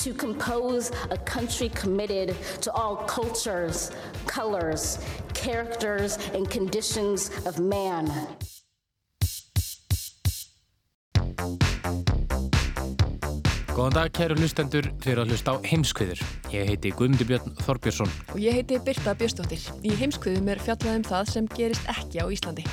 [0.00, 3.90] To compose a country committed to all cultures,
[4.26, 4.98] colors,
[5.34, 8.08] characters, and conditions of man.
[13.76, 16.22] Góðan dag, kæru hlustendur, eru að hlusta á heimskviður.
[16.48, 18.14] Ég heiti Guðmundur Björn Þorbjörnsson.
[18.32, 19.68] Og ég heiti Birta Björnsdóttir.
[19.84, 22.64] Í heimskviðum er fjallað um það sem gerist ekki á Íslandi.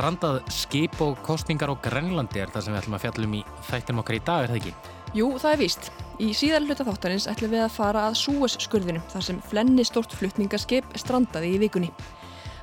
[0.00, 4.00] Strandað skip og kostningar á Grænlandi er það sem við ætlum að fjallum í þættinum
[4.00, 4.72] okkar í dag, er það ekki?
[5.18, 5.88] Jú, það er víst.
[6.16, 10.16] Í síðar hluta þáttarins ætlum við að fara að Súes skurðinu þar sem flenni stort
[10.16, 11.92] flutningaskip strandaði í vikunni.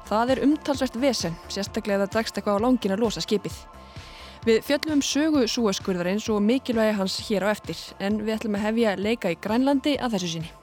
[0.09, 3.63] Það er umtalsvært vesen, sérstaklega að það dregst eitthvað á langin að losa skipið.
[4.49, 8.71] Við fjöllum um sögu súaskurðarins og mikilvægi hans hér á eftir, en við ætlum að
[8.71, 10.55] hefja leika í Grænlandi að þessu sinni.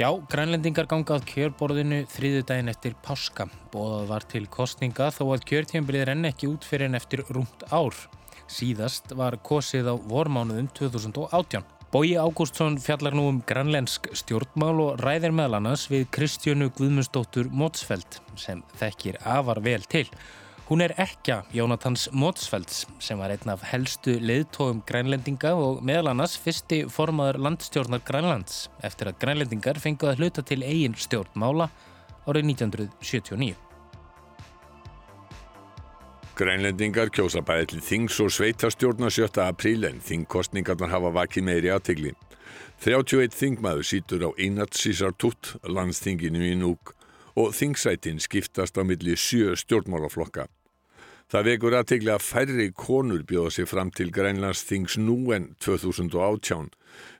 [0.00, 3.44] Já, grænlendingar gangað kjörborðinu þriðu daginn eftir páska.
[3.74, 7.92] Bóðað var til kostninga þó að kjörtjumbrið renn ekki út fyrir en eftir rúmt ár.
[8.48, 11.68] Síðast var kosið á vormánuðum 2018.
[11.92, 18.16] Bói Ágústsson fjallar nú um grænlensk stjórnmál og ræðir meðal annars við Kristjönu Guðmundsdóttur Mótsfeld
[18.40, 20.06] sem þekkir afar vel til.
[20.72, 26.38] Hún er ekja Jónatans Mótsfelds sem var einn af helstu leiðtóum grænlendinga og meðal annars
[26.40, 31.66] fyrsti formaður landstjórnar Grænlands eftir að grænlendingar fenguð að hluta til eigin stjórnmála
[32.24, 33.58] árið 1979.
[36.40, 39.28] Grænlendingar kjósa bæði til þings og sveitastjórna 7.
[39.44, 42.14] apríl en þingkostningarnar hafa vakið meiri aðtegli.
[42.80, 46.96] 31 þingmaður sítur á Einatsísartútt, landsþinginu í Núk
[47.36, 50.48] og þingsætin skiptast á milli sjö stjórnmálaflokka.
[51.32, 56.66] Það vekur aðtegli að færri konur bjóða sér fram til Grænlands þings nú en 2018.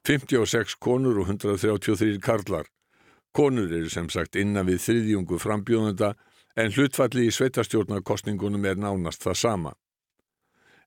[0.05, 2.69] 56 konur og 133 karlar.
[3.33, 6.12] Konur eru sem sagt innan við þriðjungu frambjóðenda
[6.61, 9.72] en hlutfalli í sveitastjórnarkostningunum er nánast það sama.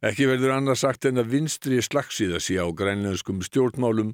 [0.05, 4.13] Ekki verður annars sagt en að vinstri slagsíða sé á grænlenskum stjórnmálum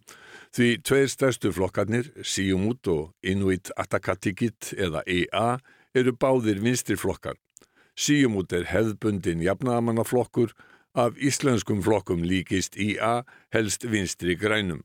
[0.55, 5.57] því tveir stærstu flokkarnir, Siumut og Inuit Atakatikit eða EA,
[5.91, 7.35] eru báðir vinstri flokkar.
[8.01, 10.55] Siumut er hefðbundin jafnaðamannaflokkur,
[10.97, 13.21] af íslenskum flokkum líkist IA
[13.53, 14.81] helst vinstri grænum.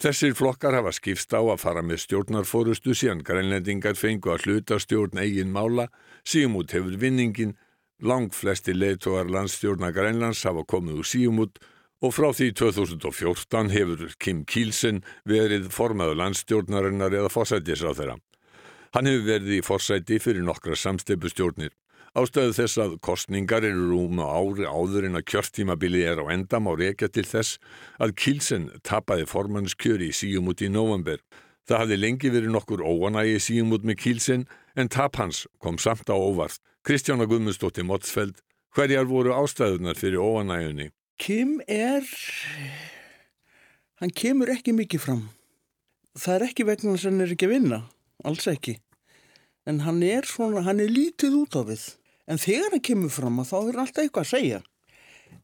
[0.00, 5.20] Þessir flokkar hafa skipst á að fara með stjórnarfórustu síðan grænlendingar fengu að hluta stjórn
[5.20, 5.90] eigin mála,
[6.24, 7.54] Síumút hefur vinningin,
[8.00, 11.60] lang flesti leitóar landstjórna Grænlands hafa komið úr Síumút
[12.00, 18.18] og frá því 2014 hefur Kim Kielsen verið formaður landstjórnarinnar eða fórsættis á þeirra.
[18.96, 21.72] Hann hefur verið í fórsætti fyrir nokkra samstipustjórnir.
[22.14, 26.68] Ástöðu þess að kostningar eru rúm á ári áður en að kjörtímabili er á endam
[26.70, 27.56] á reykja til þess
[27.98, 31.18] að Kilsen tapaði formannskjöri í síumút í november.
[31.66, 34.44] Það hafði lengi verið nokkur óanægi síumút með Kilsen
[34.78, 36.62] en tap hans kom samt á óvart.
[36.86, 38.38] Kristjána Guðmundsdóttir Motsfeld,
[38.76, 40.92] hverjar voru ástæðunar fyrir óanægjunni?
[41.18, 42.06] Kim er,
[43.98, 45.26] hann kemur ekki mikið fram.
[46.14, 47.82] Það er ekki vegna að hann er ekki að vinna,
[48.22, 48.78] alls ekki.
[49.66, 51.86] En hann er svona, hann er lítið út á við.
[52.30, 54.62] En þegar hann kemur fram að þá er alltaf eitthvað að segja.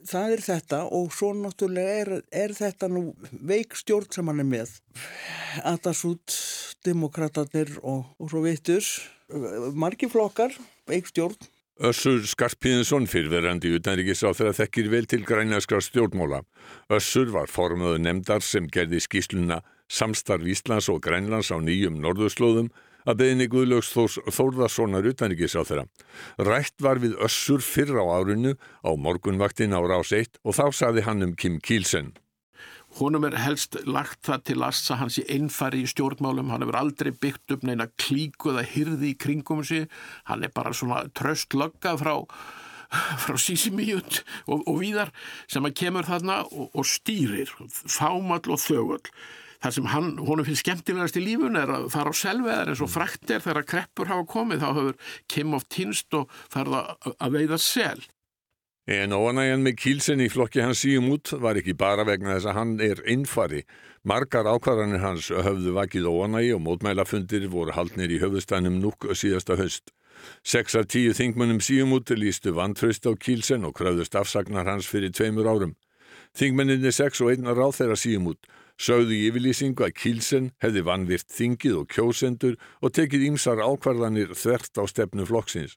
[0.07, 4.49] Það er þetta og svo náttúrulega er, er þetta nú veik stjórn sem hann er
[4.49, 4.75] með.
[5.67, 6.37] Atasút,
[6.87, 8.87] demokratatir og, og svo vittur.
[9.77, 10.55] Marki flokkar,
[10.89, 11.37] veik stjórn.
[11.81, 16.43] Össur Skarpíðinsson fyrverandi utanríkis á þeirra þekkir vel til grænjaskar stjórnmóla.
[16.93, 22.69] Össur var formöðu nefndar sem gerði skísluna Samstarf Íslands og Grænlands á nýjum norðurslóðum
[23.07, 25.87] að beðinni Guðlaugs Þórs Þórðarssonar utanríkis á þeirra.
[26.39, 31.07] Rætt var við Össur fyrr á árinu á morgunvaktin á rás 1 og þá saði
[31.07, 32.15] hann um Kim Kielsen.
[32.99, 36.79] Húnum er helst lagt það til last að hann sé einfari í stjórnmálum, hann hefur
[36.81, 39.87] aldrei byggt upp neina klíku eða hyrði í kringum sig,
[40.27, 42.17] hann er bara svona tröst lögga frá,
[43.23, 45.15] frá sísimíut og, og víðar
[45.47, 49.15] sem að kemur þarna og, og stýrir, fámall og þögull.
[49.60, 52.89] Það sem hann, honum finnst skemmtilegast í lífun er að fara á selveðar eins og
[52.92, 57.59] frakt er þegar kreppur hafa komið, þá hefur Kim of Tinst og farða að veiða
[57.60, 58.01] sel.
[58.91, 62.57] En óanægjan með Kílsen í flokki hans síum út var ekki bara vegna þess að
[62.57, 63.60] hann er innfari.
[64.09, 69.92] Margar ákvarðanir hans höfðu vakið óanægi og mótmælafundir voru haldnir í höfustænum núk síðasta höst.
[70.42, 75.53] Seks af tíu þingmönnum síumút lístu vantraust á Kílsen og kröðust afsagnar hans fyrir tveimur
[75.53, 75.77] árum.
[76.34, 81.77] Þingmenninni sex og einna ráð þeirra síumút sögðu í yfirlýsingu að Kílsen hefði vanvirt þingið
[81.82, 85.77] og kjósendur og tekið ímsar ákvarðanir þvert á stefnu flokksins.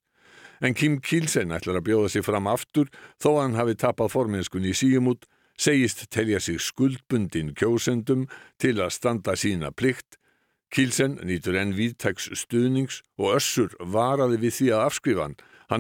[0.64, 2.88] En Kim Kílsen ætlar að bjóða sig fram aftur
[3.20, 5.28] þó að hann hafi tapað formennskunni í síumút,
[5.60, 10.18] segist telja sig skuldbundin kjósendum til að standa sína plikt
[10.74, 15.36] Kílsen nýtur enn viðtæks stuðnings og össur varaði við því að afskrifa hann.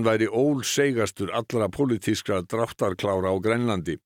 [0.05, 3.97] Væri ólsegastur allra politískra dráttarklára á Grænlandi.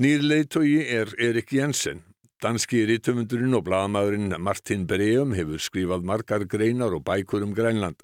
[0.00, 2.04] Nýr leiðtogi er Erik Jensen.
[2.38, 7.98] Danski rítumundurinn og blagamæðurinn Martin Breum hefur skrifað margar greinar og bækur um Grænland.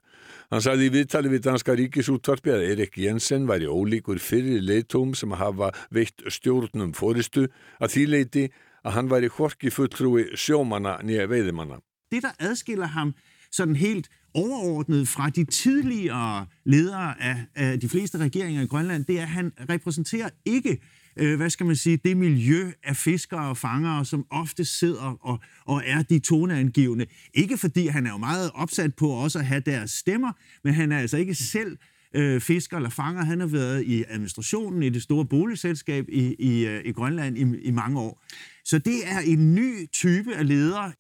[0.51, 5.37] Hann sagði í viðtali við Danska ríkisútvarpi að Erik Jensen væri ólíkur fyrir leitum sem
[5.39, 7.47] hafa veitt stjórnum fóristu
[7.79, 8.45] að því leiti
[8.83, 11.79] at hann væri horki fulltrúi sjómanna nýja veiðimanna.
[12.11, 13.15] Det, der adskiller ham
[13.55, 19.19] sådan helt overordnet fra de tidligere ledere af, af de fleste regeringer i Grønland, det
[19.19, 20.81] er, at han repræsenterer ikke
[21.17, 25.39] øh, hvad skal man sige, det miljø af fiskere og fangere, som ofte sidder og,
[25.67, 27.07] og er de toneangivende.
[27.35, 30.33] Ikke fordi han er jo meget opsat på også at have deres stemmer,
[30.65, 31.77] men han er altså ikke selv
[32.15, 33.25] øh, fisker eller fanger.
[33.25, 37.59] Han har været i administrationen i det store boligselskab i, i, øh, i Grønland i,
[37.63, 38.23] i mange år.
[38.65, 40.93] Så det er en ny type af ledere.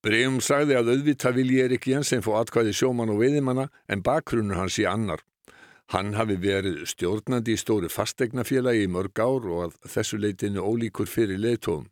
[0.00, 4.78] Breum sagði að auðvitað vilji Erik Jensen fá atkvæði sjóman og veiðimanna en bakgrunnur hans
[4.80, 5.20] í annar.
[5.90, 11.10] Hann hafi verið stjórnandi í stóru fastegnafélagi í mörg ár og að þessu leitinu ólíkur
[11.10, 11.88] fyrir leiðtóðum.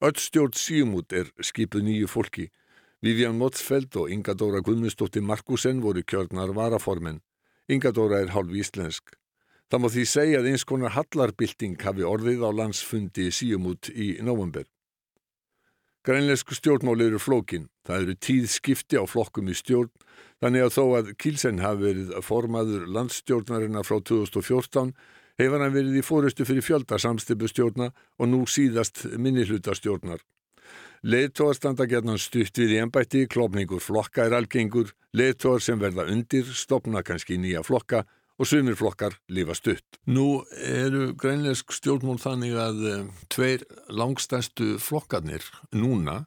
[0.00, 2.46] Öll stjórn síumút er skipuð nýju fólki.
[3.04, 7.20] Vivian Motsfeld og Inga Dóra Guðmundsdóttir Markusen voru kjörnar varaformen.
[7.68, 9.12] Inga Dóra er hálf íslensk.
[9.68, 14.64] Það má því segja að eins konar hallarbylting hafi orðið á landsfundi síumút í november.
[16.06, 17.68] Grænleisku stjórnmál eru flókin.
[17.84, 19.90] Það eru tíð skipti á flokkum í stjórn,
[20.42, 24.94] þannig að þó að Kílsen hafi verið formaður landstjórnarinnar frá 2014
[25.40, 30.22] hefur hann verið í fórustu fyrir fjölda samstipustjórna og nú síðast minnihlutarstjórnar.
[31.06, 36.48] Leðtóar standa gerðan stutt við í ennbætti, klopningur flokka er algengur, leðtóar sem verða undir
[36.56, 38.06] stopna kannski nýja flokka
[38.36, 40.00] og sumir flokkar lifa stutt.
[40.08, 45.44] Nú eru grænleisk stjórnmól þannig að um, tveir langstæstu flokkarnir
[45.76, 46.24] núna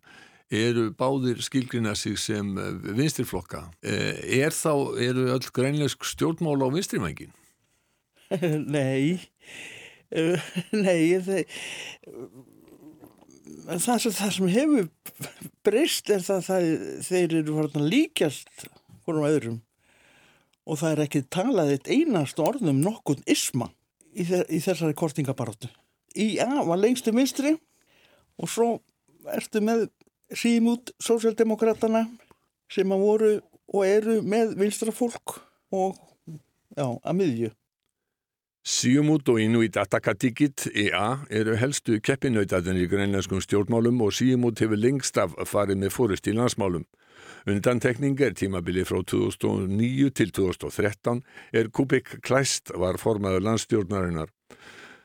[0.49, 3.67] eru báðir skilgrina sig sem uh, vinstirflokka.
[3.85, 7.33] Eh, er þá, eru öll grænleisk stjórnmól á vinstrimængin?
[8.75, 9.19] nei,
[10.15, 10.49] uh,
[10.85, 11.45] nei, þeir,
[13.77, 14.91] það, sem, það sem hefur
[15.65, 16.69] breyst er það að
[17.05, 18.69] þeir eru líkjast
[19.05, 19.59] hvernig öðrum
[20.69, 23.71] og það er ekki talað eitt einast orðum nokkun isma
[24.13, 25.69] í, í þessari kortingabaróttu.
[26.17, 27.55] Í A var lengstu minstri
[28.39, 28.69] og svo
[29.29, 29.87] ertu með
[30.35, 32.05] símút sósjaldemokratana
[32.69, 33.31] sem að voru
[33.73, 35.39] og eru með vinstrafólk
[35.75, 35.97] og
[36.75, 37.49] já, að miðju.
[38.69, 45.17] Síumút og Inuit Atakatikit EA eru helstu keppinautatinn í grænlenskum stjórnmálum og Síumút hefur lengst
[45.17, 46.83] af farið með fórust í landsmálum.
[47.49, 51.23] Undantekning er tímabili frá 2009 til 2013
[51.55, 54.29] er Kubik Klæst var formaður landstjórnarinnar.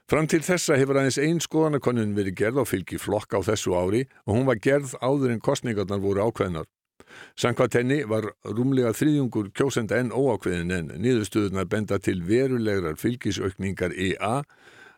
[0.05, 4.03] Fram til þessa hefur aðeins einn skoðanakonun verið gerð á fylgi flokk á þessu ári
[4.27, 6.69] og hún var gerð áður en kostningarnar voru ákveðnar.
[7.41, 14.43] Sankvæmt henni var rúmlega þrýðjungur kjósenda enn óákveðin en niðurstuðunar benda til verulegrar fylgisaukningar EA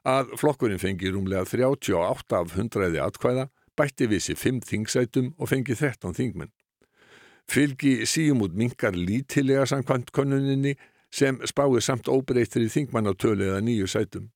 [0.07, 3.49] að flokkurinn fengi rúmlega 38 af 100 atkvæða,
[3.79, 6.55] bætti við sér 5 þingsætum og fengi 13 þingmenn.
[7.47, 10.75] Fylgi síum út minkar lítilega samkvæmt konuninni
[11.15, 14.33] sem spáir samt óbreyttir í þingmannatölu eða nýju sætum.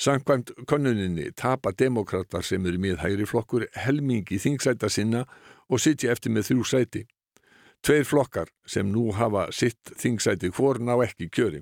[0.00, 5.26] Samkvæmt konuninni tapa demokrater sem eru með hægri flokkur helmingi þingsæta sinna
[5.68, 7.02] og sitja eftir með þrjú sæti.
[7.84, 11.60] Tveir flokkar sem nú hafa sitt þingsæti hvort ná ekki kjöri.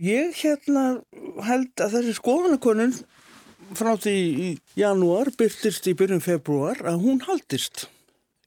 [0.00, 1.02] Ég hérna
[1.44, 2.94] held að þessi skoðanakonun
[3.76, 4.48] frá því í
[4.78, 7.88] janúar byrtist í byrjun februar að hún haldist.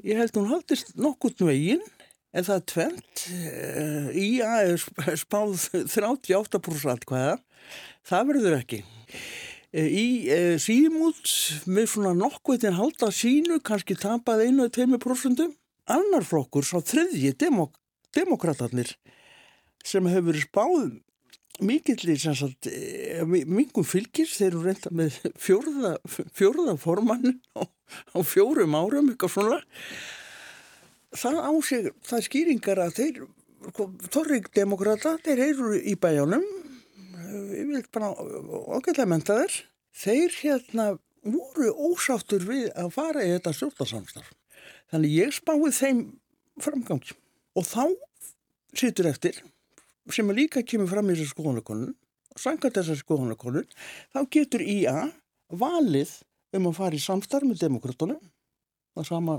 [0.02, 1.84] Ég held hún haldist nokkurt veginn
[2.34, 3.26] en það er tvent.
[4.18, 4.74] Í að
[5.22, 7.38] spáð 38% hvaða.
[8.08, 8.82] Það verður ekki.
[9.72, 11.22] Í e, símút
[11.72, 15.54] með svona nokkveitin halda sínu kannski tapað einu eða teimi prosentum.
[15.92, 17.78] Annar flokkur, svo þriðji demok
[18.16, 18.84] demokraterni
[19.88, 20.92] sem hefur spáð
[21.64, 22.20] mikillir
[22.68, 25.94] e, mingum fylgis þeir eru reynda með fjórða,
[26.36, 29.62] fjórða formann á, á fjórum árum eitthvað svona.
[31.16, 33.24] Það á sig, það skýringar að þeir
[34.10, 36.42] Torrik demokrata, þeir eru í bæjónum
[37.32, 39.58] vil bara ágætlega menta þér
[40.02, 40.86] þeir hérna
[41.22, 44.32] voru ósáttur við að fara í þetta stjórnarsamstarf.
[44.92, 46.00] Þannig ég spáði þeim
[46.62, 47.16] framgangi.
[47.56, 47.86] Og þá
[48.78, 49.38] situr eftir
[50.12, 51.94] sem líka kemur fram í þessu skoðanakonun
[52.40, 53.68] sangat þessar skoðanakonun
[54.14, 55.12] þá getur IA
[55.52, 56.14] valið
[56.58, 58.22] um að fara í samstarf með demokratunum
[58.96, 59.38] það sama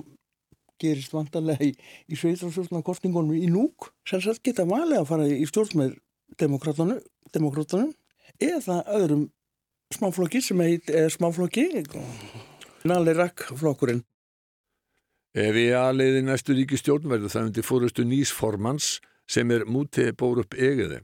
[0.83, 1.73] gerist vantarlega í,
[2.09, 5.99] í sveitrarsvöldnarkostningunum í núk sem sagt geta valið að fara í stjórn með
[6.41, 7.93] demokratunum
[8.41, 9.27] eða öðrum
[9.93, 11.69] smáflokki sem heit smáflokki
[12.89, 14.03] Nali Rakk flokkurinn
[15.33, 20.99] Ef ég aðleiði næstu ríkistjórn verður það undir fórustu nýsformans sem er mútið bórup egiði.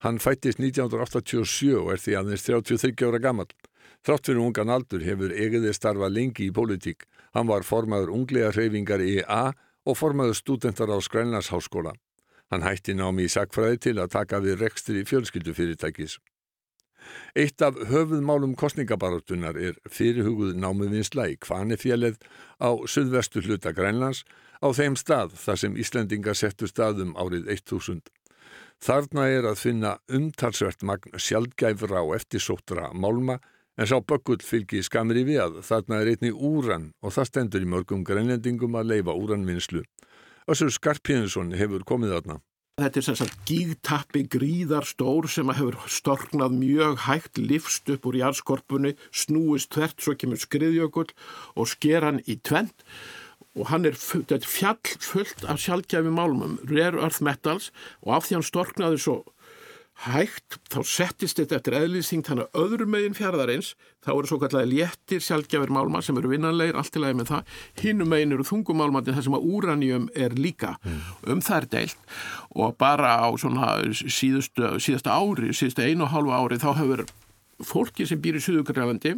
[0.00, 3.50] Hann fættist 1987 og er því aðeins 33 ára gammal.
[4.00, 7.04] Þrátt fyrir ungan aldur hefur egiði starfa lengi í pólitík.
[7.36, 9.52] Hann var formaður unglega hreyfingar EA
[9.84, 11.92] og formaður stúdentar á Skrænlandsháskóla.
[12.50, 16.18] Hann hætti námi í sakfræði til að taka við rekstri fjölskyldufyrirtækis.
[17.38, 22.18] Eitt af höfuðmálum kostningabarátunar er fyrirhuguð námuvinsla í Kvanefjælið
[22.58, 24.24] á suðvestu hluta Grænlands
[24.62, 28.08] á þeim stað þar sem Íslendingar settu staðum árið 1000.
[28.82, 33.38] Þarna er að finna umtalsvert magn sjálfgæfra og eftirsóttra málma
[33.76, 37.70] en sá böggull fylgi skamri við að þarna er einni úran og það stendur í
[37.72, 39.82] mörgum grænlendingum að leifa úranvinnslu.
[40.46, 42.36] Össur Skarpíðinsson hefur komið þarna.
[42.78, 48.92] Þetta er sem sagt gígtappi gríðarstór sem hefur storknað mjög hægt livst upp úr jarðskorpunni,
[49.10, 51.08] snúist tvert, svo kemur skriðjökull
[51.56, 52.84] og sker hann í tvent
[53.56, 57.72] og hann er fjall fullt af sjálfgæfi málmum, rare earth metals
[58.04, 59.16] og af því hann storknaði svo
[60.04, 63.72] hægt, þá settist þetta eftir eðlýsing þannig að öðrum megin fjaraðarins
[64.04, 67.52] þá eru svo kallega léttir sjálfgjafir málma sem eru vinnanleir, allt í lagi með það.
[67.80, 70.76] Hinnum megin eru þungumálmandi þar sem að úranjum er líka.
[70.84, 71.04] Mm.
[71.32, 72.10] um er deilt.
[72.54, 77.06] Og bara á síðustu, síðasta ári, síðustu einu og hálfu ári þá hefur
[77.64, 79.14] fólki sem býr í Suðugrælandi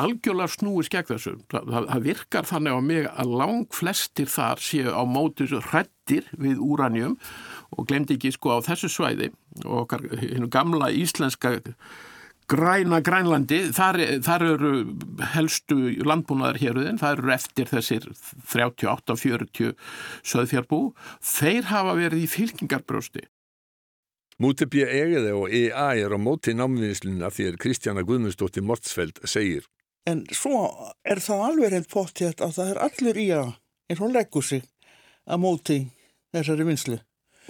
[0.00, 1.32] algjörlega snúið skegð þessu.
[1.50, 6.62] Það, það virkar þannig á mig að lang flestir þar séu á mótu hrettir við
[6.62, 7.16] úranjum
[7.76, 9.32] og glemdi ekki sko á þessu svæði
[9.64, 10.06] og okkar
[10.52, 11.58] gamla íslenska
[12.50, 14.72] græna grænlandi þar, þar eru
[15.34, 18.08] helstu landbúnaðar héruðin, það eru eftir þessir
[18.52, 19.76] 38-40
[20.26, 20.82] söðfjárbú,
[21.22, 23.28] þeir hafa verið í fylkingarbrösti
[24.42, 24.82] Múti B.
[24.82, 29.68] Egeði og EA er á móti námvinsluna því að Kristjana Guðmundsdóttir Mortsfeld segir.
[30.08, 30.64] En svo
[31.06, 33.52] er það alveg reynd póttið að það er allir í að,
[33.92, 34.64] en hún leggur sig
[35.28, 35.78] að móti
[36.34, 36.98] þessari vinslu.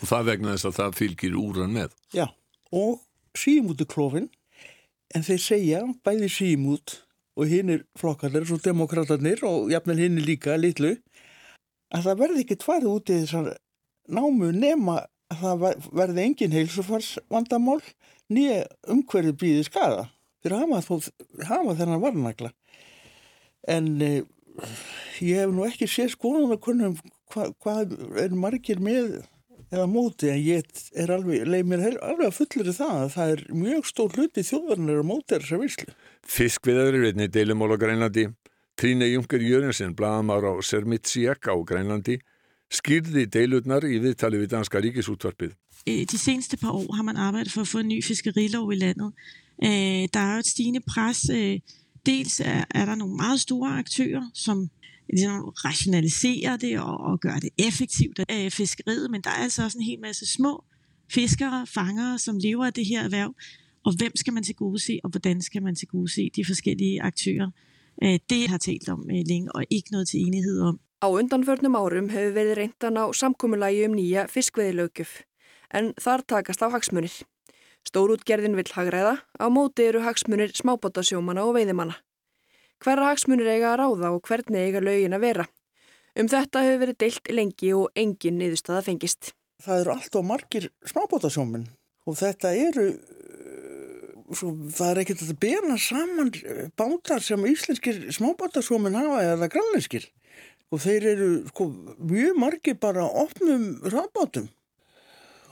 [0.00, 1.96] Og það vegna þess að það fylgir úran með.
[2.16, 2.26] Já,
[2.72, 3.02] og
[3.38, 4.30] símúti klófin,
[5.12, 6.96] en þeir segja bæði símút
[7.37, 10.96] og hinnir flokkarnir, svo demokraterni og jafnvel hinnir líka litlu,
[11.92, 13.52] að það verði ekki tvarð út í þessar
[14.12, 17.80] námu nema að það verði engin heilsufarsvandamál
[18.32, 20.08] nýja umhverju býði skada
[20.42, 20.99] að hafa,
[21.46, 22.50] hafa þennan varnagla.
[23.70, 24.22] En eh,
[25.22, 26.96] ég hef nú ekki séð skoðan að konum
[27.32, 27.76] hvað hva
[28.25, 29.22] er margir með
[29.73, 33.33] eða móti en ég er alveg, leið mér alveg að fullir í það að það
[33.35, 35.95] er mjög stór hluti þjóðarnir á móti þessar visslu.
[36.29, 38.26] Fiskviðaður er einni deilumál á Grænlandi.
[38.76, 42.19] Tríne Junker Jörgensen, blagamár á Sermitsiak á Grænlandi,
[42.73, 45.57] skýrði deilutnar i viðtali við Danska Ríkisútvarpið.
[45.88, 48.76] Øh, de seneste par år har man arbejdet for at få en ny fiskerilov i
[48.76, 49.12] landet.
[49.64, 51.29] Øh, der er jo et stigende pres.
[51.33, 51.61] Øh,
[52.07, 54.71] dels er, er der nogle meget store aktører, som
[55.09, 59.78] ligesom rationalisere det og, og gøre det effektivt af fiskeriet, men der er altså også
[59.78, 60.64] en hel masse små
[61.11, 63.35] fiskere, fangere, som lever af det her erhverv,
[63.85, 66.44] og hvem skal man til gode se, og hvordan skal man til gode se de
[66.44, 67.50] forskellige aktører.
[68.04, 70.80] Øh, det har talt om øh, længe, og ikke noget til enighed om.
[71.04, 75.12] Á undanförnum árum hefur verið reyndan á samkúmulagi um nýja fiskveðilögjöf,
[75.75, 77.14] en þar takast á hagsmunir.
[77.88, 81.94] Stórútgerðin vill hagræða, á móti eru hagsmunir smábótasjómana og veiðimanna
[82.82, 85.46] hverra hagsmunir eiga að ráða og hvernig eiga lögin að vera.
[86.18, 89.32] Um þetta hefur verið deilt lengi og engin niðurstaða fengist.
[89.62, 91.68] Það eru allt og margir smábótasjómin
[92.10, 92.86] og þetta eru,
[94.34, 96.32] svo, það er ekkert að bena saman
[96.78, 100.08] bátar sem íslenskir smábótasjómin hafa eða grannlenskir
[100.72, 101.68] og þeir eru sko,
[102.00, 104.50] mjög margir bara opnum rafbátum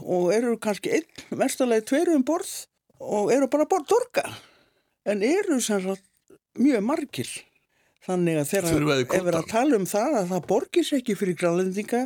[0.00, 2.52] og eru kannski einn verstalega tveru um borð
[3.00, 4.26] og eru bara borð dorga
[5.08, 6.10] en eru sem sagt
[6.61, 7.31] mjög margir.
[8.05, 12.05] Þannig að þeirra ef við að tala um það að það borgis ekki fyrir grænlendinga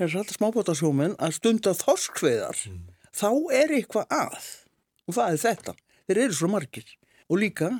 [0.00, 2.78] þess að smábátasjómen að stunda þorskveðar mm.
[3.16, 4.48] þá er eitthvað að.
[5.06, 5.74] Og það er þetta,
[6.08, 6.88] þeir eru svo margir.
[7.30, 7.70] Og líka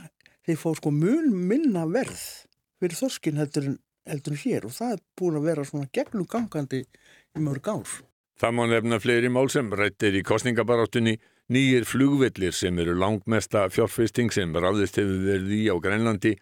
[0.46, 2.22] þeir fá sko mun minna verð
[2.80, 4.68] fyrir þorskin heldur en, heldur en hér.
[4.68, 7.96] Og það er búin að vera svona gegnum gangandi í mörg ár.
[8.36, 14.32] Það má nefna fleiri mál sem rættir í kostningabaráttunni Nýjir flugvellir sem eru langmesta fjárfesting
[14.34, 16.32] sem ráðist hefur verið í á Grænlandi,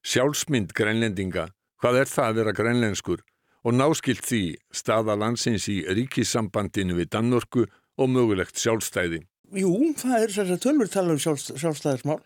[0.00, 1.50] sjálfsmynd grænlendinga,
[1.82, 3.20] hvað er það að vera grænlenskur
[3.60, 4.42] og náskilt því
[4.72, 9.20] staða landsins í ríkissambandinu við Dannorku og mögulegt sjálfstæði.
[9.52, 12.22] Jú, það er að tölfur tala um sjálf, sjálfstæðismál.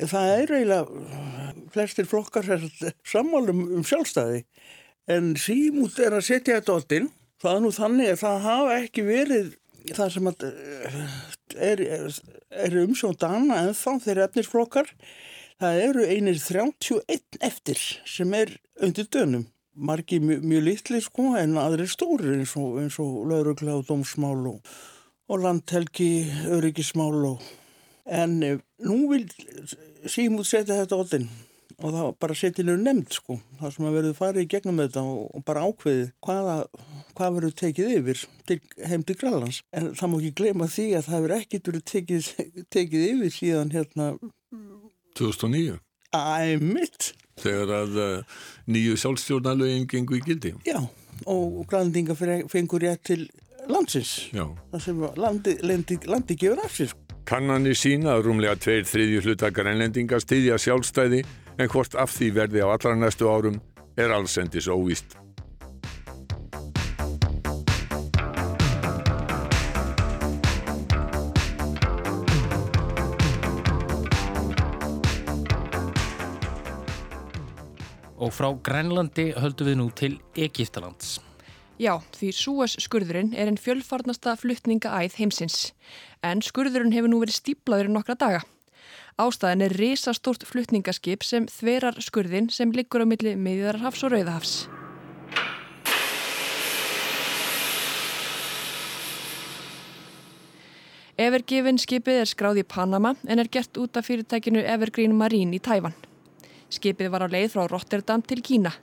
[0.00, 2.48] Það er eiginlega flestir flokkar
[3.04, 4.40] sammálum um sjálfstæði
[5.12, 7.12] en símút er að setja þetta áttinn.
[7.44, 9.52] Það er nú þannig að það hafa ekki verið
[9.92, 10.44] það sem er,
[11.68, 11.82] er,
[12.64, 14.92] er umsjón dana en þá þeirra efnisflokkar.
[15.60, 19.44] Það eru einir 31 eftir sem er undir dönum.
[19.74, 24.74] Margi mjög, mjög litli sko en aðri stóri eins og, og laurugla og dómsmál og,
[25.26, 26.12] og landhelgi,
[26.54, 27.42] öryggismál og
[28.04, 29.24] en eh, nú vil
[30.06, 31.28] símút setja þetta áttinn
[31.84, 35.42] og það bara nefn nefnd sko það sem að verður farið í gegnum þetta og,
[35.44, 36.56] bara ákveðið hvaða
[37.14, 39.60] hvað verður tekið yfir til, heim til Grænlands.
[39.76, 42.30] En það má ekki gleyma því að það verður ekkit verið tekið,
[42.74, 44.08] tekið yfir síðan hérna
[45.18, 45.78] 2009
[46.14, 48.34] Æmitt Þegar að uh,
[48.70, 50.52] nýju sjálfstjórnalögin gengur í gildi.
[50.62, 50.78] Já
[51.26, 52.14] og grænlendinga
[52.50, 53.30] fengur rétt til
[53.68, 54.30] landsins.
[54.34, 54.44] Já.
[54.72, 59.48] það sem landi, landi, landi gefur af sér Kannanir sína að rúmlega tveir þriðju hluta
[59.54, 61.22] grænlendinga styðja sjálfstæði
[61.58, 63.60] en hvort af því verði á allra næstu árum
[63.96, 65.14] er allsendis óvíst.
[78.24, 81.18] Og frá Grænlandi höldum við nú til Egiptalands.
[81.76, 85.74] Já, því Súes skurðurinn er einn fjölfarnasta fluttningaæð heimsins.
[86.22, 88.44] En skurðurinn hefur nú verið stíplaður í nokkra daga.
[89.14, 94.54] Ástæðin er risastórt fluttningaskip sem þverar skurðin sem liggur á milli miðjarhafs og rauðahafs.
[101.14, 105.62] Evergiven skipið er skráð í Panama en er gert út af fyrirtækinu Evergreen Marine í
[105.62, 105.94] Tæfan.
[106.74, 108.74] Skipið var á leið frá Rotterdam til Kína.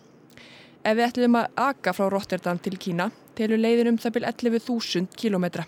[0.80, 5.12] Ef við ætlum að aka frá Rotterdam til Kína, telur leiðin um það byrj 11.000
[5.20, 5.68] kilometra.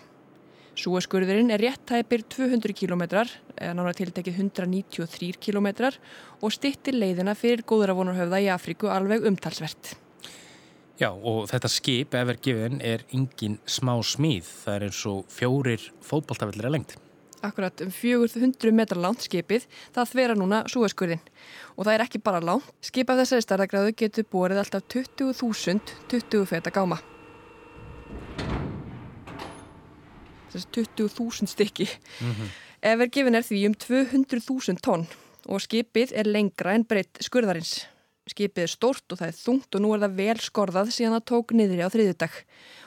[0.74, 5.94] Súaskurðurinn er rétt tæpir 200 kilometrar, eða nána tiltekið 193 kilometrar
[6.42, 9.94] og stittir leiðina fyrir góðravonarhöfða í Afríku alveg umtalsvert.
[10.98, 14.50] Já og þetta skip, Evergiven, er engin smá smíð.
[14.64, 16.96] Það er eins og fjórir fótballtafillir að lengt.
[17.44, 21.22] Akkurat um 400 metra langt skipið, það þvera núna súaskurðin.
[21.78, 22.66] Og það er ekki bara langt.
[22.82, 26.98] Skip af þessari starðagráðu getur borið alltaf 20.000 20 feta gáma.
[26.98, 27.14] Þessi
[30.58, 31.88] 20.000 stykki.
[32.20, 32.48] Mm -hmm.
[32.82, 35.06] Evergiven er því um 200.000 tonn
[35.46, 37.86] og skipið er lengra en breytt skurðarins.
[38.24, 41.24] Skipið er stórt og það er þungt og nú er það vel skorðað síðan það
[41.30, 42.32] tók niðri á þriðudag.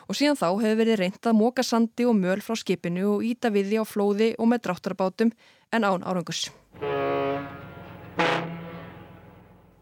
[0.08, 3.50] Og síðan þá hefur verið reynd að móka sandi og möl frá skipinu og íta
[3.54, 5.32] við því á flóði og með dráttarabátum
[5.72, 6.48] en án árangus.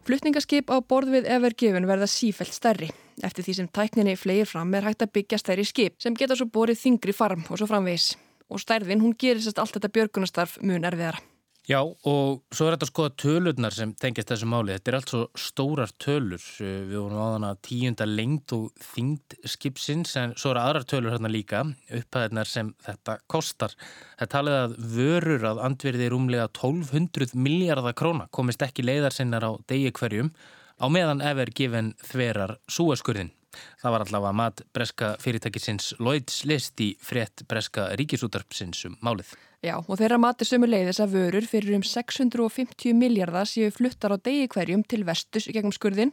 [0.06, 2.92] Flutningaskip á borð við Evergiven verða sífælt stærri.
[3.26, 6.46] Eftir því sem tækninni flegir fram er hægt að byggja stærri skip sem geta svo
[6.46, 8.12] borið þingri farm og svo framvegis.
[8.46, 11.18] Og stærðin hún gerir sérst allt þetta björgunastarf mun erfiðara.
[11.66, 14.76] Já og svo er þetta að skoða tölurnar sem tengist þessu máli.
[14.76, 16.44] Þetta er allt svo stórar tölur.
[16.62, 21.16] Við vorum á þann að tíunda lengt og þingd skipsins en svo eru aðrar tölur
[21.16, 23.74] hérna líka upphæðinar sem þetta kostar.
[24.20, 29.58] Það talið að vörur að andverði rúmlega 1200 miljardar króna komist ekki leiðar sinnar á
[29.66, 30.30] degi hverjum
[30.78, 33.34] á meðan efer gefin þverar súaskurðin.
[33.82, 39.34] Það var allavega mat breska fyrirtækisins Lloyds list í frétt breska ríkisútarpsins um málið.
[39.64, 44.18] Já, og þeirra mati sömu leiðis að vörur fyrir um 650 miljardar séu fluttar á
[44.20, 46.12] degi hverjum til vestus gegnum skurðin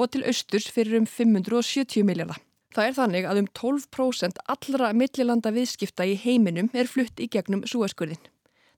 [0.00, 2.40] og til austurs fyrir um 570 miljardar.
[2.70, 7.64] Það er þannig að um 12% allra millilanda viðskipta í heiminum er flutt í gegnum
[7.66, 8.22] súaskurðin.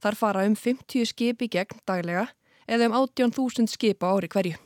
[0.02, 2.26] Þar fara um 50 skip í gegn daglega
[2.66, 4.56] eða um 18.000 skip á ári hverju.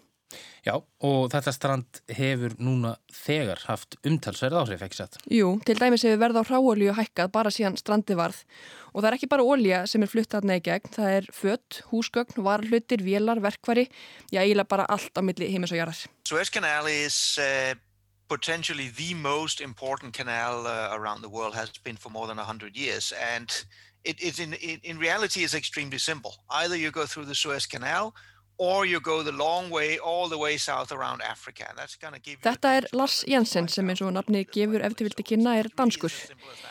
[0.67, 0.75] Já,
[1.07, 5.19] og þetta strand hefur núna þegar haft umtalsverð áhrif, ekki satt?
[5.31, 8.43] Jú, til dæmis hefur verð á ráolíu hækkað bara síðan strandi varð
[8.91, 11.81] og það er ekki bara ólíja sem er flutt aðna í gegn, það er fött,
[11.93, 13.87] húsgögn, varhlutir, vélar, verkvari,
[14.33, 16.03] já, eiginlega bara allt á milli heimis og jarðar.
[16.27, 17.79] Suez Canal is uh,
[18.29, 22.77] potentially the most important canal uh, around the world has been for more than 100
[22.77, 23.65] years and
[24.05, 26.35] it, it in, in, in reality is extremely simple.
[26.51, 28.13] Either you go through the Suez Canal or
[32.47, 36.15] Þetta er Lars Jensen sem eins og nafnið gefur eftir vilti kynna er danskur.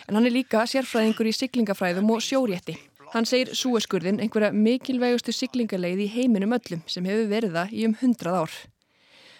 [0.09, 2.79] En hann er líka sérfræðingur í siglingafræðum og sjórétti.
[3.13, 7.97] Hann segir súeskurðin einhverja mikilvægustu siglingaleið í heiminum öllum sem hefur verið það í um
[8.01, 8.55] hundrað ár.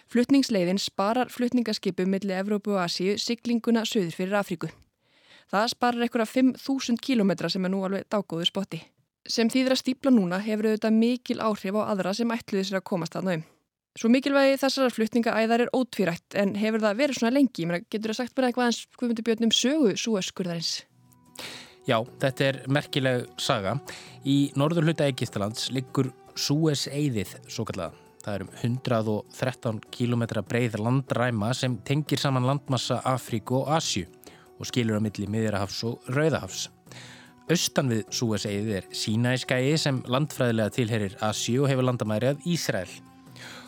[0.06, 4.70] Flutningsleiðin sparar flutningaskipum millir Evrópu og Asíu siglinguna söður fyrir Afríku.
[5.50, 8.86] Það sparar einhverja 5.000 kílometra sem er nú alveg dágóðu spotti.
[9.32, 13.16] Sem þýðra stípla núna hefur auðvitað mikil áhrif á aðra sem ætluði sér að komast
[13.18, 13.44] að náum.
[13.96, 17.64] Svo mikilvægi þessar flutningaæðar er ótvírætt en hefur það verið svona lengi?
[17.64, 20.72] Meina, getur það sagt mér eitthvað eins Guðmundur Björn um sögu súaskurðarins?
[21.86, 23.76] Já, þetta er merkileg saga.
[24.26, 27.96] Í norður hluta Egiptalands liggur Suez-eiðið, svo kallaða.
[28.26, 34.04] Það er um 113 km breið landræma sem tengir saman landmassa Afríku og Asju
[34.58, 36.66] og skilur á milli miðjarahafs og rauðahafs.
[37.46, 42.90] Austan við Suez-eiðið er Sínæskæi sem landfræðilega tilherir Asju og hefur landamæri að Ísrael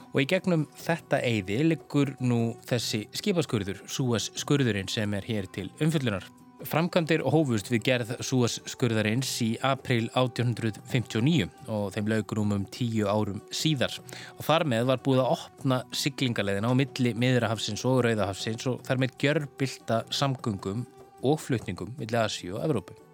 [0.09, 5.69] og í gegnum þetta eiði liggur nú þessi skipaskurður, Súas skurðurinn sem er hér til
[5.85, 6.27] umfyllunar.
[6.67, 13.07] Framkvæmdir hófust við gerð Súas skurðarins í april 1859 og þeim laugur um um tíu
[13.07, 18.67] árum síðar og þar með var búið að opna siglingaleiðina á milli miðrahafsins og rauðahafsins
[18.73, 20.89] og þar með gjörbilda samgöngum
[21.23, 23.05] og flutningum milli Asíu og Evrópu.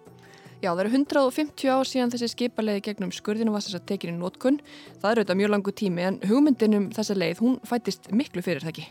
[0.63, 4.59] Já, það eru 150 ár síðan þessi skipalegi gegnum skurðinu var þess að tekinni nótkunn.
[5.01, 8.71] Það eru auðvitað mjög langu tími en hugmyndinum þessa leið, hún fættist miklu fyrir það
[8.73, 8.85] ekki.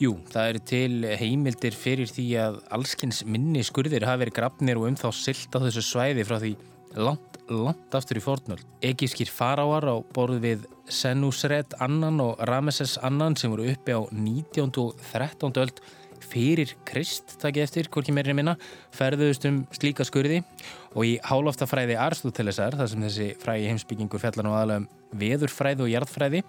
[0.00, 4.88] Jú, það eru til heimildir fyrir því að allskins minni skurðir hafi verið grafnir og
[4.88, 6.54] um þá silt á þessu svæði frá því
[6.96, 8.64] langt, langt aftur í fornöld.
[8.84, 14.70] Egískir faráar á borð við Senusret annan og Rameses annan sem voru uppi á 19.
[14.82, 15.52] og 13.
[15.62, 15.82] öld
[16.30, 18.56] fyrir Krist, takkið eftir, hvorki meirinn minna,
[18.94, 24.54] ferðuðust um slíka skurði og í háloftafræði Aristotelesar, þar sem þessi frægi heimsbyggingur fellar nú
[24.56, 24.88] aðalega um
[25.20, 26.42] veðurfræði og jarðfræði,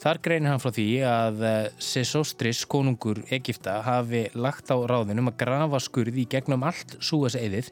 [0.00, 1.58] þar greinir hann frá því að eh,
[1.90, 7.68] Sesostris, konungur Egipta, hafi lagt á ráðinum að grafa skurði í gegnum allt súaseiðið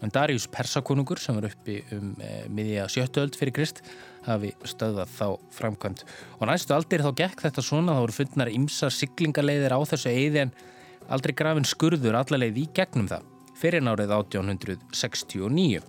[0.00, 3.82] en Darius Persakonungur, sem var uppi um e, miðja sjöttuöld fyrir Krist,
[4.24, 5.26] hafi stöðað þá
[5.56, 6.04] framkvæmt.
[6.38, 10.46] Og næstu aldir þá gekk þetta svona, þá voru fundnar ymsar siglingaleiðir á þessu eiði
[10.46, 10.54] en
[11.12, 13.29] aldrei grafin skurður allarleið í gegnum það
[13.60, 15.82] fyrir nárið 1869.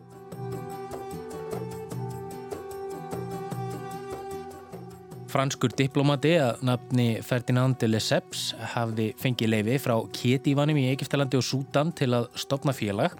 [5.31, 11.45] Franskur diplomati að nafni Ferdinand de Lesseps hafði fengið leifi frá Kétívanum í Egiptalandi og
[11.47, 13.15] Sútan til að stopna félag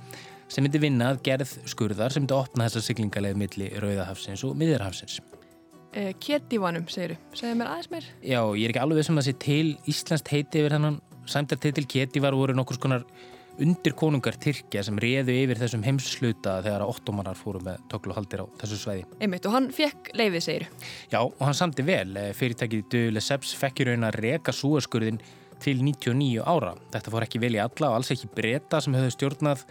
[0.51, 5.21] sem myndi vinna að gerð skurðar sem myndi opna þessa siglingaleið milli Rauðahafsins og Miðjarhafsins.
[5.95, 7.15] Eh, Kétívanum, segiru.
[7.35, 8.09] Segðu mér aðeins mér.
[8.19, 10.99] Já, ég er ekki alveg sem um að sé til Íslandst heiti yfir hennan
[11.31, 13.07] sæmdartitil Kétívar voru nokkur skonar
[13.59, 18.79] undir konungar Tyrkja sem réðu yfir þessum heimsluta þegar ottomanar fóru með tökluhaldir á þessu
[18.79, 19.05] sveiði.
[19.19, 20.67] Einmitt og hann fekk leifið, segir.
[21.11, 22.15] Já og hann samti vel.
[22.17, 25.21] Eh, fyrirtækið Döle Seps fekk í raun að reka súaskurðin
[25.61, 26.73] til 99 ára.
[26.93, 29.65] Þetta fór ekki vel í alla og alls ekki breyta sem höfðu stjórnað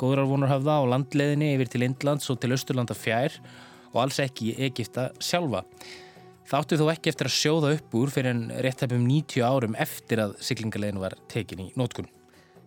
[0.00, 3.36] góðrarvonarhafða á landleðinni yfir til Indlands og til Östurlanda fjær
[3.92, 5.62] og alls ekki í Egipta sjálfa.
[6.44, 10.20] Það áttu þó ekki eftir að sjóða upp úr fyrir en réttæpum 90 árum eftir
[10.26, 12.10] að siglingalegin var tekin í nótkunn.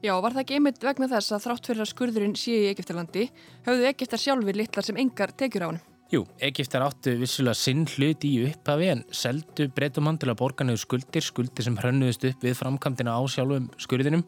[0.05, 3.23] Já, var það ekki einmitt vegna þess að þrátt fyrir að skurðurinn sé í Egiptalandi
[3.65, 5.79] höfðu Egiptar sjálfur litlar sem engar tekjur á hann?
[6.13, 10.83] Jú, Egiptar áttu vissulega sinn hlut í upphafi en seldu breytumann til að borga nefnir
[10.85, 14.23] skuldir, skuldir sem hrönnuðist upp við framkamtina á sjálfum skurðinum.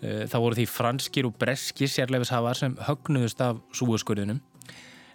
[0.00, 4.40] Eh, það voru því franskir og breskir sérleifishafar sem högnuðust af súaskurðinum.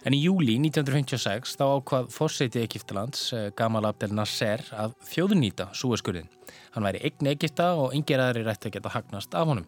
[0.00, 6.30] En í júli 1956 þá ákvað fórseti Egiptalands, eh, Gamal Abdel Nasser, að þjóðunýta súaskurðin.
[6.72, 9.66] Hann væri eign Egipta og yngir aðri rætti að geta hagnast af honum.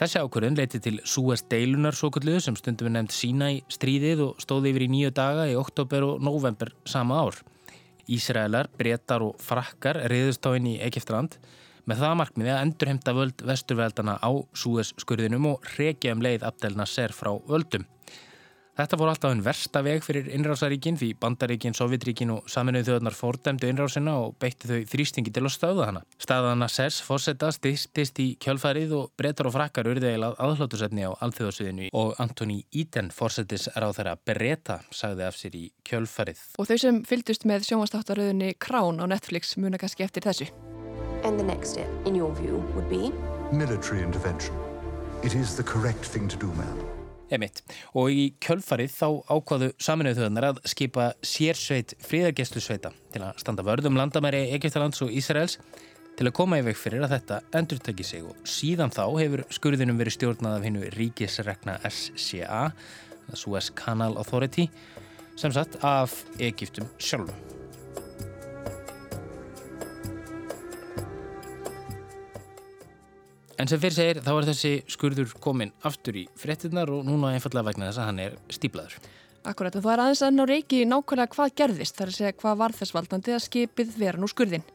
[0.00, 4.22] Þessi ákvörðun leiti til Suez deilunar svo kalluðu sem stundum við nefnd sína í stríðið
[4.24, 7.36] og stóði yfir í nýju daga í oktober og november sama ár.
[8.08, 11.36] Ísraelar, breytar og frakkar reyðust á inn í Egiptaland
[11.84, 16.78] með það markmiði að endurhemta völd vesturveldana á Suez skurðinum og reykja um leið Abdel
[16.78, 17.84] Nasser frá völdum.
[18.72, 23.68] Þetta voru alltaf einn versta veg fyrir innrásaríkin því bandaríkin, sovjetríkin og saminuð þjóðnar fordæmdu
[23.68, 26.02] innrásina og beitti þau þrýstingi til að stöða hana.
[26.16, 32.14] Staðana SERS fórsetta stist í kjölfarið og breytar og frakkar urðeilað aðhlótusefni á alþjóðsviðinu og
[32.22, 36.40] Antoni Iden fórsetis er á þeirra breyta, sagði af sér í kjölfarið.
[36.56, 40.48] Og þau sem fyldust með sjónvastáttaröðunni Krán á Netflix muna kannski eftir þessu.
[41.22, 43.12] And the next step, in your view, would be?
[43.52, 44.56] Military intervention.
[45.22, 46.91] It is the correct thing to do, ma'am.
[47.32, 47.62] Emitt.
[47.98, 53.98] Og í kjölfarið þá ákvaðu saminuðu þjóðanar að skipa sérsveit fríðargeslusveita til að standa vörðum
[53.98, 55.58] landamæri Egiptalands og Ísraels
[56.18, 59.44] til að koma í veg fyrir að þetta endur tekið sig og síðan þá hefur
[59.56, 62.66] skurðinum verið stjórnað af hinnu ríkisregna SCA,
[63.32, 64.68] Suez Canal Authority,
[65.40, 67.61] sem sagt af Egiptum sjálfum.
[73.62, 77.68] En sem fyrir segir þá er þessi skurður komin aftur í frettinnar og núna einfallega
[77.68, 78.96] vegna þess að hann er stíplaður.
[79.46, 82.58] Akkurat, en það er aðeins enn á reiki nákvæmlega hvað gerðist, þar að segja hvað
[82.58, 84.66] var þess valdandi að skipið vera nú skurðin.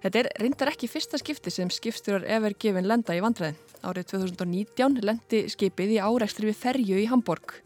[0.00, 3.60] Þetta er reyndar ekki fyrsta skipti sem skipstjórar efer gefin lenda í vandræðin.
[3.84, 7.60] Árið 2019 lendi skipið í áreikstri við ferju í Hamburg.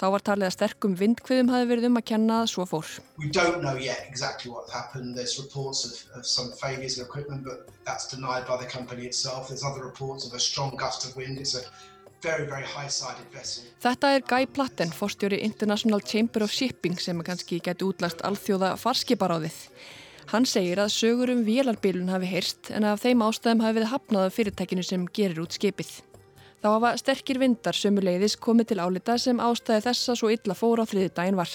[0.00, 2.88] Þá var talið að sterkum vindkviðum hafi verið um að kenna að svo fór.
[3.20, 5.12] We don't know yet exactly what happened.
[5.12, 9.48] There's reports of, of some failures of equipment, but that's denied by the company itself.
[9.48, 11.36] There's other reports of a strong gust of wind.
[11.38, 11.68] It's a
[12.22, 12.64] very, very.
[13.80, 19.56] Þetta er Guy Platten, forstjóri International Chamber of Shipping sem kannski geti útlast alþjóða farskiparáðið.
[20.32, 24.28] Hann segir að sögur um vélarbilun hafi heyrst en af þeim ástæðum hafi verið hafnað
[24.28, 25.98] af fyrirtækinu sem gerir út skipið.
[26.60, 30.84] Þá hafa sterkir vindar sömuleiðis komið til álita sem ástæði þessa svo illa fór á
[30.84, 31.52] þriði daginn var.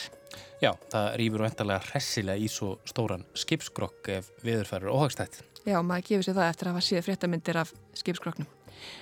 [0.64, 5.44] Já, það rýfur vendarlega hressilega í svo stóran skipskrokk ef viðurfærur óhagstætt.
[5.66, 8.50] Já, maður gefur sér það eftir að hafa síða fréttamindir af skipskroknum.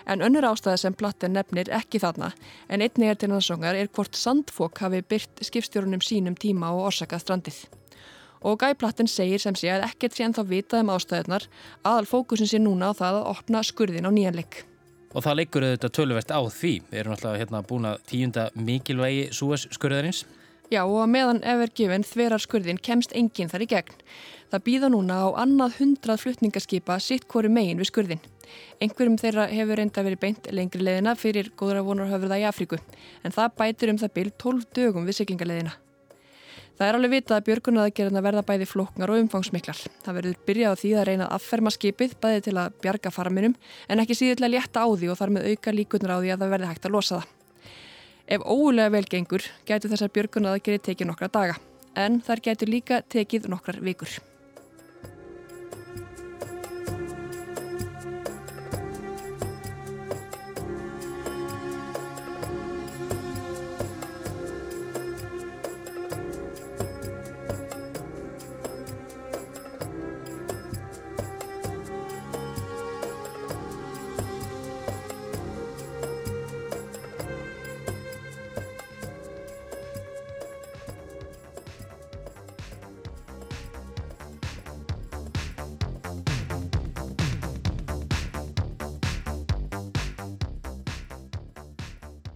[0.07, 2.33] En önnur ástæði sem Platten nefnir ekki þarna,
[2.67, 7.23] en einnig er til náttúrulega er hvort sandfók hafi byrt skipstjórunum sínum tíma og orsakað
[7.23, 7.61] strandið.
[8.43, 11.47] Og Guy Platten segir sem sé að ekkert sé ennþá vitað um ástæðunar,
[11.87, 14.63] aðal fókusin sé núna á það að opna skurðin á nýjanleik.
[15.13, 16.73] Og það leikur auðvitað töluvert á því.
[16.89, 20.23] Við erum alltaf hérna búin að tíunda mikilvægi Súes skurðarins.
[20.73, 23.99] Já og meðan Evergiven þverar skurðin kemst enginn þar í gegn.
[24.49, 28.25] Það býða núna á annað hundrað flutningaskipa sitt hverju megin við skurðin.
[28.81, 32.81] Einhverjum þeirra hefur reynda verið beint lengri leðina fyrir góðra vonarhöfurða í Afríku
[33.23, 35.73] en það bætir um það byrj 12 dögum við siglingarleðina.
[36.73, 39.81] Það er alveg vitað að björgunaraðgerðina verða bæði flóknar og umfangsmiklar.
[40.01, 43.55] Það verður byrjað á því að reyna að afferma skipið bæði til að bjarga farminum
[43.87, 46.53] en ekki að létta á því og þar með auka líkunar á því að það
[46.55, 47.31] verði hægt að losa það.
[48.33, 51.57] Ef óulega velgengur getur þessar björgunaraðgerði tekið nokkra daga
[51.93, 54.32] en þar getur líka tekið nokkrar vikur.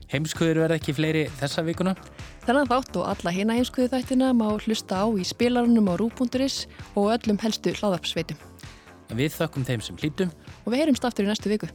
[0.07, 1.91] Heimskuður verða ekki fleiri þessa vikuna?
[2.45, 6.61] Þennan þátt og alla hina heimskuðu þættina má hlusta á í spilarunum á rú.is
[6.95, 8.39] og öllum helstu hláðarpsveitum.
[9.11, 10.31] Við þökkum þeim sem hlýtum
[10.63, 11.67] og við heyrumst aftur í næstu viku.